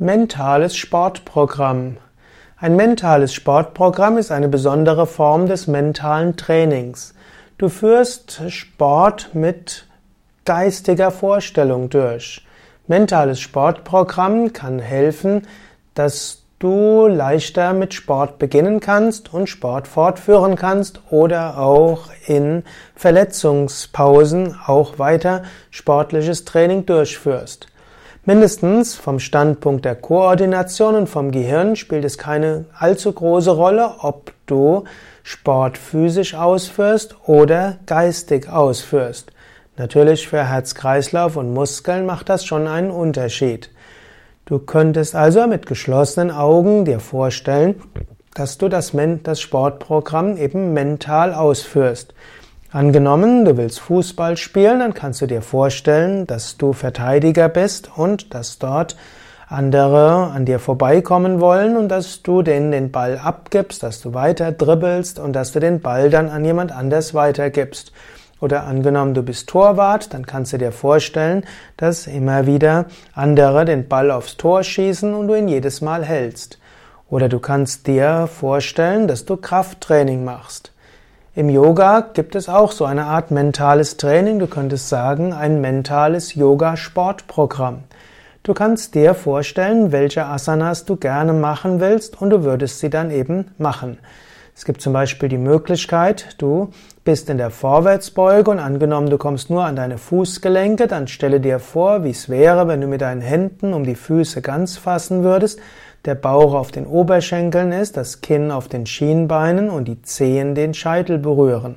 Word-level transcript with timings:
Mentales 0.00 0.76
Sportprogramm. 0.76 1.98
Ein 2.56 2.74
mentales 2.74 3.32
Sportprogramm 3.32 4.18
ist 4.18 4.32
eine 4.32 4.48
besondere 4.48 5.06
Form 5.06 5.46
des 5.46 5.68
mentalen 5.68 6.36
Trainings. 6.36 7.14
Du 7.58 7.68
führst 7.68 8.42
Sport 8.48 9.30
mit 9.34 9.86
geistiger 10.44 11.12
Vorstellung 11.12 11.90
durch. 11.90 12.44
Mentales 12.88 13.38
Sportprogramm 13.38 14.52
kann 14.52 14.80
helfen, 14.80 15.46
dass 15.94 16.42
du 16.58 17.06
leichter 17.06 17.72
mit 17.72 17.94
Sport 17.94 18.40
beginnen 18.40 18.80
kannst 18.80 19.32
und 19.32 19.48
Sport 19.48 19.86
fortführen 19.86 20.56
kannst 20.56 21.02
oder 21.10 21.58
auch 21.58 22.08
in 22.26 22.64
Verletzungspausen 22.96 24.56
auch 24.66 24.98
weiter 24.98 25.44
sportliches 25.70 26.44
Training 26.44 26.84
durchführst. 26.84 27.68
Mindestens 28.26 28.94
vom 28.94 29.18
Standpunkt 29.18 29.84
der 29.84 29.96
Koordination 29.96 30.94
und 30.94 31.08
vom 31.10 31.30
Gehirn 31.30 31.76
spielt 31.76 32.06
es 32.06 32.16
keine 32.16 32.64
allzu 32.78 33.12
große 33.12 33.50
Rolle, 33.50 33.96
ob 33.98 34.32
du 34.46 34.84
Sport 35.22 35.76
physisch 35.76 36.34
ausführst 36.34 37.16
oder 37.26 37.76
geistig 37.84 38.48
ausführst. 38.48 39.30
Natürlich 39.76 40.26
für 40.26 40.42
Herz-Kreislauf 40.42 41.36
und 41.36 41.52
Muskeln 41.52 42.06
macht 42.06 42.30
das 42.30 42.46
schon 42.46 42.66
einen 42.66 42.90
Unterschied. 42.90 43.70
Du 44.46 44.58
könntest 44.58 45.14
also 45.14 45.46
mit 45.46 45.66
geschlossenen 45.66 46.30
Augen 46.30 46.86
dir 46.86 47.00
vorstellen, 47.00 47.82
dass 48.34 48.56
du 48.56 48.70
das, 48.70 48.94
Sportprogramm 49.38 50.38
eben 50.38 50.72
mental 50.72 51.34
ausführst. 51.34 52.14
Angenommen, 52.74 53.44
du 53.44 53.56
willst 53.56 53.78
Fußball 53.78 54.36
spielen, 54.36 54.80
dann 54.80 54.94
kannst 54.94 55.20
du 55.20 55.26
dir 55.26 55.42
vorstellen, 55.42 56.26
dass 56.26 56.56
du 56.56 56.72
Verteidiger 56.72 57.48
bist 57.48 57.88
und 57.94 58.34
dass 58.34 58.58
dort 58.58 58.96
andere 59.46 60.32
an 60.32 60.44
dir 60.44 60.58
vorbeikommen 60.58 61.40
wollen 61.40 61.76
und 61.76 61.88
dass 61.88 62.24
du 62.24 62.42
denen 62.42 62.72
den 62.72 62.90
Ball 62.90 63.16
abgibst, 63.16 63.84
dass 63.84 64.00
du 64.00 64.12
weiter 64.12 64.50
dribbelst 64.50 65.20
und 65.20 65.34
dass 65.34 65.52
du 65.52 65.60
den 65.60 65.82
Ball 65.82 66.10
dann 66.10 66.28
an 66.28 66.44
jemand 66.44 66.72
anders 66.72 67.14
weitergibst. 67.14 67.92
Oder 68.40 68.64
angenommen, 68.64 69.14
du 69.14 69.22
bist 69.22 69.48
Torwart, 69.48 70.12
dann 70.12 70.26
kannst 70.26 70.52
du 70.52 70.58
dir 70.58 70.72
vorstellen, 70.72 71.44
dass 71.76 72.08
immer 72.08 72.48
wieder 72.48 72.86
andere 73.14 73.66
den 73.66 73.86
Ball 73.86 74.10
aufs 74.10 74.36
Tor 74.36 74.64
schießen 74.64 75.14
und 75.14 75.28
du 75.28 75.36
ihn 75.36 75.46
jedes 75.46 75.80
Mal 75.80 76.04
hältst. 76.04 76.58
Oder 77.08 77.28
du 77.28 77.38
kannst 77.38 77.86
dir 77.86 78.26
vorstellen, 78.26 79.06
dass 79.06 79.24
du 79.24 79.36
Krafttraining 79.36 80.24
machst. 80.24 80.73
Im 81.36 81.50
Yoga 81.50 82.00
gibt 82.12 82.36
es 82.36 82.48
auch 82.48 82.70
so 82.70 82.84
eine 82.84 83.06
Art 83.06 83.32
mentales 83.32 83.96
Training, 83.96 84.38
du 84.38 84.46
könntest 84.46 84.88
sagen, 84.88 85.32
ein 85.32 85.60
mentales 85.60 86.36
Yoga-Sportprogramm. 86.36 87.82
Du 88.44 88.54
kannst 88.54 88.94
dir 88.94 89.14
vorstellen, 89.14 89.90
welche 89.90 90.26
Asanas 90.26 90.84
du 90.84 90.94
gerne 90.94 91.32
machen 91.32 91.80
willst 91.80 92.22
und 92.22 92.30
du 92.30 92.44
würdest 92.44 92.78
sie 92.78 92.88
dann 92.88 93.10
eben 93.10 93.50
machen. 93.58 93.98
Es 94.56 94.64
gibt 94.64 94.80
zum 94.80 94.92
Beispiel 94.92 95.28
die 95.28 95.36
Möglichkeit, 95.36 96.36
du 96.38 96.70
bist 97.04 97.28
in 97.28 97.38
der 97.38 97.50
Vorwärtsbeuge 97.50 98.52
und 98.52 98.60
angenommen, 98.60 99.10
du 99.10 99.18
kommst 99.18 99.50
nur 99.50 99.64
an 99.64 99.74
deine 99.74 99.98
Fußgelenke, 99.98 100.86
dann 100.86 101.08
stelle 101.08 101.40
dir 101.40 101.58
vor, 101.58 102.04
wie 102.04 102.10
es 102.10 102.28
wäre, 102.28 102.68
wenn 102.68 102.80
du 102.80 102.86
mit 102.86 103.00
deinen 103.00 103.20
Händen 103.20 103.74
um 103.74 103.82
die 103.82 103.96
Füße 103.96 104.42
ganz 104.42 104.76
fassen 104.76 105.24
würdest, 105.24 105.58
der 106.04 106.14
Bauch 106.14 106.54
auf 106.54 106.70
den 106.70 106.86
Oberschenkeln 106.86 107.72
ist, 107.72 107.96
das 107.96 108.20
Kinn 108.20 108.52
auf 108.52 108.68
den 108.68 108.86
Schienbeinen 108.86 109.70
und 109.70 109.86
die 109.86 110.02
Zehen 110.02 110.54
den 110.54 110.72
Scheitel 110.72 111.18
berühren. 111.18 111.76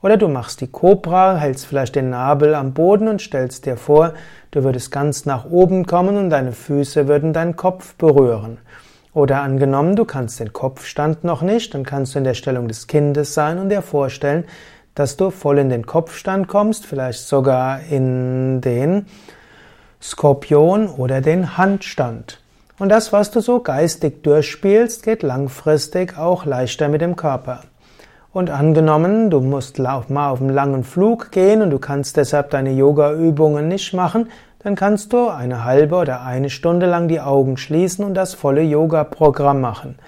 Oder 0.00 0.16
du 0.16 0.28
machst 0.28 0.62
die 0.62 0.68
Cobra, 0.68 1.36
hältst 1.36 1.66
vielleicht 1.66 1.94
den 1.94 2.08
Nabel 2.08 2.54
am 2.54 2.72
Boden 2.72 3.06
und 3.06 3.20
stellst 3.20 3.66
dir 3.66 3.76
vor, 3.76 4.14
du 4.50 4.64
würdest 4.64 4.90
ganz 4.90 5.26
nach 5.26 5.44
oben 5.44 5.84
kommen 5.84 6.16
und 6.16 6.30
deine 6.30 6.52
Füße 6.52 7.06
würden 7.06 7.34
deinen 7.34 7.56
Kopf 7.56 7.94
berühren. 7.96 8.58
Oder 9.14 9.42
angenommen, 9.42 9.94
du 9.94 10.04
kannst 10.04 10.40
den 10.40 10.52
Kopfstand 10.52 11.22
noch 11.22 11.40
nicht, 11.40 11.72
dann 11.72 11.84
kannst 11.84 12.14
du 12.14 12.18
in 12.18 12.24
der 12.24 12.34
Stellung 12.34 12.66
des 12.66 12.88
Kindes 12.88 13.32
sein 13.32 13.60
und 13.60 13.68
dir 13.68 13.80
vorstellen, 13.80 14.44
dass 14.96 15.16
du 15.16 15.30
voll 15.30 15.58
in 15.58 15.68
den 15.68 15.86
Kopfstand 15.86 16.48
kommst, 16.48 16.84
vielleicht 16.84 17.20
sogar 17.20 17.80
in 17.88 18.60
den 18.60 19.06
Skorpion 20.02 20.88
oder 20.88 21.20
den 21.20 21.56
Handstand. 21.56 22.40
Und 22.78 22.88
das, 22.88 23.12
was 23.12 23.30
du 23.30 23.40
so 23.40 23.60
geistig 23.60 24.24
durchspielst, 24.24 25.04
geht 25.04 25.22
langfristig 25.22 26.18
auch 26.18 26.44
leichter 26.44 26.88
mit 26.88 27.00
dem 27.00 27.14
Körper. 27.14 27.60
Und 28.32 28.50
angenommen, 28.50 29.30
du 29.30 29.40
musst 29.40 29.78
mal 29.78 30.28
auf 30.28 30.40
einen 30.40 30.50
langen 30.50 30.82
Flug 30.82 31.30
gehen 31.30 31.62
und 31.62 31.70
du 31.70 31.78
kannst 31.78 32.16
deshalb 32.16 32.50
deine 32.50 32.72
Yoga-Übungen 32.72 33.68
nicht 33.68 33.94
machen, 33.94 34.28
dann 34.64 34.76
kannst 34.76 35.12
du 35.12 35.28
eine 35.28 35.64
halbe 35.64 35.96
oder 35.96 36.22
eine 36.22 36.48
Stunde 36.48 36.86
lang 36.86 37.06
die 37.06 37.20
Augen 37.20 37.58
schließen 37.58 38.02
und 38.02 38.14
das 38.14 38.32
volle 38.32 38.62
Yoga-Programm 38.62 39.60
machen. 39.60 39.98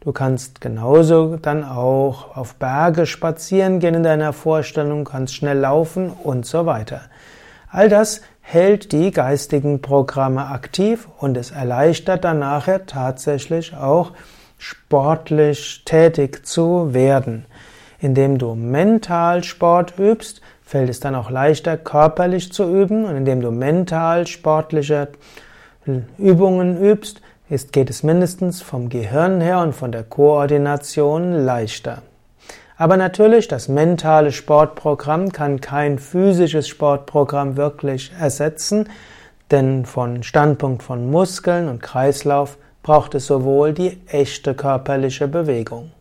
Du 0.00 0.12
kannst 0.12 0.62
genauso 0.62 1.36
dann 1.36 1.64
auch 1.64 2.34
auf 2.34 2.54
Berge 2.54 3.04
spazieren 3.04 3.78
gehen 3.78 3.94
in 3.94 4.02
deiner 4.02 4.32
Vorstellung, 4.32 5.04
kannst 5.04 5.34
schnell 5.34 5.58
laufen 5.58 6.10
und 6.10 6.46
so 6.46 6.64
weiter. 6.64 7.02
All 7.70 7.90
das 7.90 8.22
hält 8.40 8.92
die 8.92 9.10
geistigen 9.10 9.82
Programme 9.82 10.46
aktiv 10.46 11.08
und 11.18 11.36
es 11.36 11.50
erleichtert 11.50 12.24
dann 12.24 12.38
nachher 12.38 12.86
tatsächlich 12.86 13.76
auch 13.76 14.12
sportlich 14.56 15.82
tätig 15.84 16.46
zu 16.46 16.94
werden. 16.94 17.44
Indem 17.98 18.38
du 18.38 18.54
mental 18.54 19.44
Sport 19.44 19.98
übst, 19.98 20.40
fällt 20.66 20.90
es 20.90 21.00
dann 21.00 21.14
auch 21.14 21.30
leichter, 21.30 21.78
körperlich 21.78 22.52
zu 22.52 22.64
üben. 22.64 23.06
Und 23.06 23.16
indem 23.16 23.40
du 23.40 23.50
mental 23.50 24.26
sportliche 24.26 25.08
Übungen 26.18 26.82
übst, 26.82 27.22
ist, 27.48 27.72
geht 27.72 27.88
es 27.88 28.02
mindestens 28.02 28.60
vom 28.60 28.88
Gehirn 28.88 29.40
her 29.40 29.60
und 29.60 29.72
von 29.72 29.92
der 29.92 30.02
Koordination 30.02 31.32
leichter. 31.32 32.02
Aber 32.76 32.96
natürlich, 32.96 33.48
das 33.48 33.68
mentale 33.68 34.32
Sportprogramm 34.32 35.32
kann 35.32 35.60
kein 35.60 35.98
physisches 35.98 36.68
Sportprogramm 36.68 37.56
wirklich 37.56 38.12
ersetzen, 38.20 38.88
denn 39.52 39.86
von 39.86 40.24
Standpunkt 40.24 40.82
von 40.82 41.08
Muskeln 41.08 41.68
und 41.68 41.80
Kreislauf 41.80 42.58
braucht 42.82 43.14
es 43.14 43.26
sowohl 43.26 43.72
die 43.72 44.00
echte 44.08 44.54
körperliche 44.54 45.28
Bewegung. 45.28 45.92